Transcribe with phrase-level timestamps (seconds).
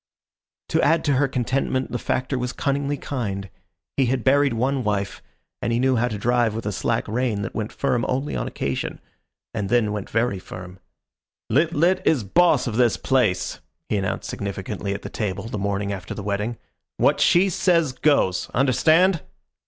[0.69, 3.51] To add to her contentment, the Factor was cunningly kind.
[3.97, 5.21] He had buried one wife,
[5.61, 8.47] and he knew how to drive with a slack rein that went firm only on
[8.47, 8.99] occasion,
[9.53, 10.79] and then went very firm.
[11.51, 13.59] "Lit lit is boss of this place,"
[13.89, 16.57] he announced significantly at the table the morning after the wedding.
[16.97, 18.49] "What she says goes.
[18.55, 19.21] Understand?"